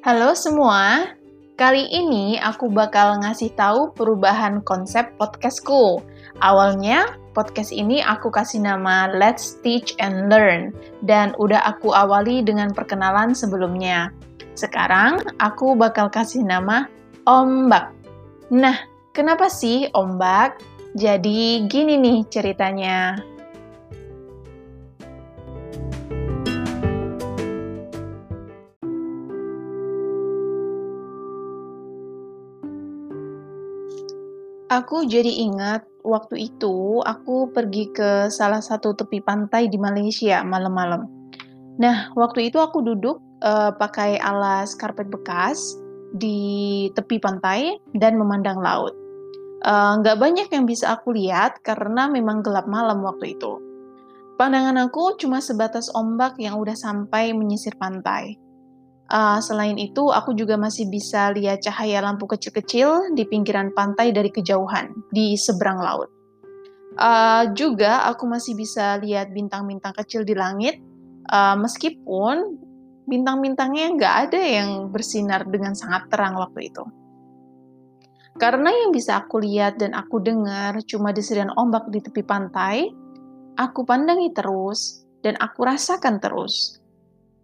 Halo 0.00 0.32
semua, 0.32 1.12
kali 1.60 1.84
ini 1.92 2.40
aku 2.40 2.72
bakal 2.72 3.20
ngasih 3.20 3.52
tahu 3.52 3.92
perubahan 3.92 4.64
konsep 4.64 5.12
podcastku. 5.20 6.00
Awalnya, 6.40 7.20
podcast 7.36 7.68
ini 7.68 8.00
aku 8.00 8.32
kasih 8.32 8.64
nama 8.64 9.12
Let's 9.12 9.60
Teach 9.60 9.92
and 10.00 10.32
Learn, 10.32 10.72
dan 11.04 11.36
udah 11.36 11.60
aku 11.68 11.92
awali 11.92 12.40
dengan 12.40 12.72
perkenalan 12.72 13.36
sebelumnya. 13.36 14.08
Sekarang, 14.56 15.20
aku 15.36 15.76
bakal 15.76 16.08
kasih 16.08 16.48
nama 16.48 16.88
Ombak. 17.28 17.92
Nah, 18.48 18.80
kenapa 19.12 19.52
sih 19.52 19.92
ombak? 19.92 20.64
Jadi 20.96 21.68
gini 21.68 22.00
nih 22.00 22.24
ceritanya. 22.32 23.20
Aku 34.70 35.02
jadi 35.02 35.50
ingat 35.50 35.82
waktu 36.06 36.46
itu 36.46 37.02
aku 37.02 37.50
pergi 37.50 37.90
ke 37.90 38.30
salah 38.30 38.62
satu 38.62 38.94
tepi 38.94 39.18
pantai 39.18 39.66
di 39.66 39.74
Malaysia 39.74 40.46
malam-malam. 40.46 41.10
Nah, 41.82 42.14
waktu 42.14 42.54
itu 42.54 42.62
aku 42.62 42.78
duduk 42.78 43.18
uh, 43.42 43.74
pakai 43.74 44.22
alas 44.22 44.78
karpet 44.78 45.10
bekas 45.10 45.74
di 46.14 46.86
tepi 46.94 47.18
pantai 47.18 47.82
dan 47.98 48.14
memandang 48.14 48.62
laut. 48.62 48.94
Eh, 49.60 49.92
nggak 50.00 50.16
uh, 50.16 50.20
banyak 50.22 50.48
yang 50.54 50.64
bisa 50.64 50.96
aku 50.96 51.12
lihat 51.12 51.60
karena 51.66 52.08
memang 52.08 52.40
gelap 52.40 52.64
malam 52.64 53.02
waktu 53.02 53.36
itu. 53.36 53.60
Pandangan 54.40 54.88
aku 54.88 55.20
cuma 55.20 55.42
sebatas 55.44 55.92
ombak 55.92 56.38
yang 56.40 56.56
udah 56.56 56.72
sampai 56.72 57.36
menyisir 57.36 57.76
pantai. 57.76 58.40
Uh, 59.10 59.42
selain 59.42 59.74
itu, 59.74 60.14
aku 60.14 60.38
juga 60.38 60.54
masih 60.54 60.86
bisa 60.86 61.34
lihat 61.34 61.66
cahaya 61.66 61.98
lampu 61.98 62.30
kecil-kecil 62.30 63.10
di 63.18 63.26
pinggiran 63.26 63.74
pantai 63.74 64.14
dari 64.14 64.30
kejauhan, 64.30 64.94
di 65.10 65.34
seberang 65.34 65.82
laut. 65.82 66.06
Uh, 66.94 67.50
juga, 67.58 68.06
aku 68.06 68.30
masih 68.30 68.54
bisa 68.54 69.02
lihat 69.02 69.34
bintang-bintang 69.34 69.98
kecil 69.98 70.22
di 70.22 70.38
langit, 70.38 70.78
uh, 71.26 71.58
meskipun 71.58 72.54
bintang-bintangnya 73.10 73.98
nggak 73.98 74.14
ada 74.30 74.38
yang 74.38 74.94
bersinar 74.94 75.42
dengan 75.50 75.74
sangat 75.74 76.06
terang 76.06 76.38
waktu 76.38 76.70
itu. 76.70 76.86
Karena 78.38 78.70
yang 78.70 78.94
bisa 78.94 79.18
aku 79.18 79.42
lihat 79.42 79.82
dan 79.82 79.90
aku 79.90 80.22
dengar 80.22 80.78
cuma 80.86 81.10
desirian 81.10 81.50
ombak 81.58 81.90
di 81.90 81.98
tepi 81.98 82.22
pantai, 82.22 82.86
aku 83.58 83.82
pandangi 83.82 84.30
terus 84.30 85.02
dan 85.20 85.34
aku 85.42 85.66
rasakan 85.66 86.22
terus 86.22 86.80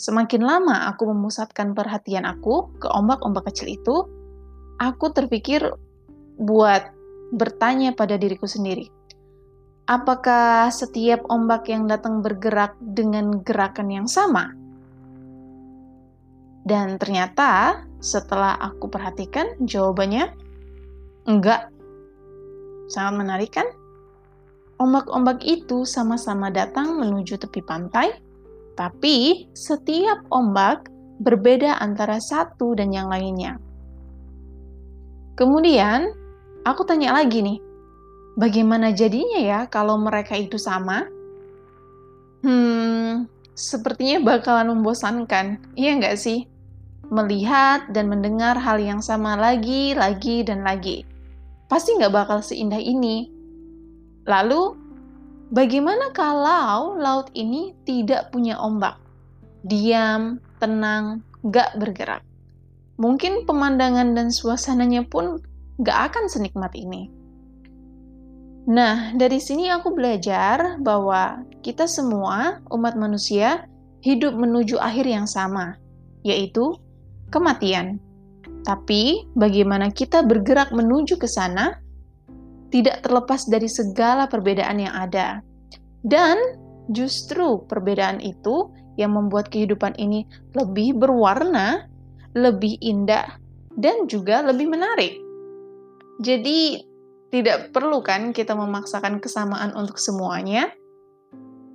Semakin 0.00 0.40
lama 0.40 0.88
aku 0.88 1.12
memusatkan 1.12 1.76
perhatian 1.76 2.24
aku 2.24 2.72
ke 2.80 2.88
ombak-ombak 2.88 3.52
kecil 3.52 3.68
itu, 3.68 4.08
aku 4.80 5.12
terpikir 5.12 5.60
buat 6.40 6.88
bertanya 7.36 7.92
pada 7.92 8.16
diriku 8.16 8.48
sendiri. 8.48 8.88
Apakah 9.84 10.72
setiap 10.72 11.20
ombak 11.28 11.68
yang 11.68 11.84
datang 11.84 12.24
bergerak 12.24 12.80
dengan 12.80 13.44
gerakan 13.44 13.92
yang 13.92 14.08
sama? 14.08 14.56
Dan 16.64 16.96
ternyata 16.96 17.84
setelah 18.00 18.56
aku 18.56 18.88
perhatikan 18.88 19.52
jawabannya 19.60 20.32
enggak. 21.28 21.68
Sangat 22.88 23.20
menarik 23.20 23.52
kan? 23.52 23.68
Ombak-ombak 24.80 25.44
itu 25.44 25.84
sama-sama 25.84 26.48
datang 26.48 26.96
menuju 26.96 27.36
tepi 27.36 27.60
pantai 27.60 28.29
tapi 28.80 29.44
setiap 29.52 30.24
ombak 30.32 30.88
berbeda 31.20 31.76
antara 31.84 32.16
satu 32.16 32.72
dan 32.72 32.88
yang 32.96 33.12
lainnya. 33.12 33.60
Kemudian, 35.36 36.08
aku 36.64 36.88
tanya 36.88 37.12
lagi 37.12 37.44
nih, 37.44 37.60
bagaimana 38.40 38.96
jadinya 38.96 39.36
ya 39.36 39.60
kalau 39.68 40.00
mereka 40.00 40.32
itu 40.32 40.56
sama? 40.56 41.04
Hmm, 42.40 43.28
sepertinya 43.52 44.24
bakalan 44.24 44.72
membosankan, 44.72 45.76
iya 45.76 46.00
nggak 46.00 46.16
sih? 46.16 46.48
Melihat 47.12 47.92
dan 47.92 48.08
mendengar 48.08 48.56
hal 48.56 48.80
yang 48.80 49.04
sama 49.04 49.36
lagi, 49.36 49.92
lagi, 49.92 50.40
dan 50.40 50.64
lagi. 50.64 51.04
Pasti 51.68 52.00
nggak 52.00 52.16
bakal 52.16 52.40
seindah 52.40 52.80
ini. 52.80 53.28
Lalu, 54.24 54.79
Bagaimana 55.50 56.14
kalau 56.14 56.94
laut 56.94 57.26
ini 57.34 57.74
tidak 57.82 58.30
punya 58.30 58.54
ombak? 58.54 58.94
Diam, 59.66 60.38
tenang, 60.62 61.26
gak 61.50 61.74
bergerak. 61.74 62.22
Mungkin 63.02 63.50
pemandangan 63.50 64.14
dan 64.14 64.30
suasananya 64.30 65.10
pun 65.10 65.42
gak 65.82 66.14
akan 66.14 66.30
senikmat 66.30 66.70
ini. 66.78 67.10
Nah, 68.70 69.10
dari 69.18 69.42
sini 69.42 69.66
aku 69.74 69.90
belajar 69.90 70.78
bahwa 70.78 71.42
kita 71.66 71.90
semua, 71.90 72.62
umat 72.70 72.94
manusia, 72.94 73.66
hidup 74.06 74.38
menuju 74.38 74.78
akhir 74.78 75.02
yang 75.02 75.26
sama, 75.26 75.74
yaitu 76.22 76.78
kematian. 77.34 77.98
Tapi, 78.62 79.26
bagaimana 79.34 79.90
kita 79.90 80.22
bergerak 80.22 80.70
menuju 80.70 81.18
ke 81.18 81.26
sana 81.26 81.82
tidak 82.70 83.02
terlepas 83.04 83.46
dari 83.50 83.66
segala 83.66 84.30
perbedaan 84.30 84.78
yang 84.78 84.94
ada. 84.94 85.42
Dan 86.00 86.38
justru 86.90 87.66
perbedaan 87.68 88.18
itu 88.22 88.70
yang 88.96 89.14
membuat 89.14 89.52
kehidupan 89.52 89.94
ini 90.00 90.24
lebih 90.56 90.96
berwarna, 90.96 91.86
lebih 92.34 92.78
indah, 92.80 93.38
dan 93.76 94.06
juga 94.06 94.42
lebih 94.42 94.70
menarik. 94.70 95.18
Jadi, 96.20 96.84
tidak 97.30 97.70
perlu 97.70 98.02
kan 98.02 98.34
kita 98.34 98.58
memaksakan 98.58 99.22
kesamaan 99.22 99.70
untuk 99.78 99.96
semuanya. 100.02 100.68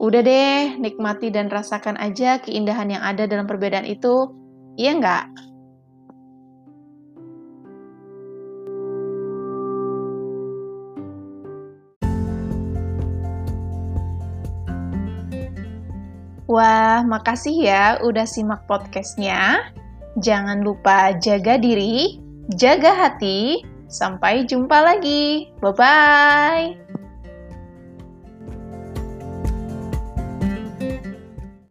Udah 0.00 0.24
deh, 0.24 0.80
nikmati 0.80 1.30
dan 1.30 1.52
rasakan 1.52 1.94
aja 2.00 2.40
keindahan 2.40 2.90
yang 2.90 3.04
ada 3.04 3.28
dalam 3.28 3.46
perbedaan 3.46 3.86
itu. 3.86 4.32
Iya 4.80 4.98
nggak? 4.98 5.51
Wah, 16.52 17.00
makasih 17.00 17.64
ya 17.64 17.96
udah 18.04 18.28
simak 18.28 18.68
podcastnya. 18.68 19.72
Jangan 20.20 20.60
lupa 20.60 21.16
jaga 21.16 21.56
diri, 21.56 22.20
jaga 22.60 22.92
hati. 22.92 23.64
Sampai 23.88 24.44
jumpa 24.44 24.84
lagi. 24.84 25.48
Bye-bye. 25.64 26.91